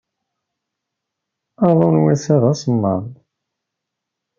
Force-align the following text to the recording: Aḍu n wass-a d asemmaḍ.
Aḍu 1.65 1.87
n 1.93 2.01
wass-a 2.03 2.35
d 2.41 2.43
asemmaḍ. 2.51 3.03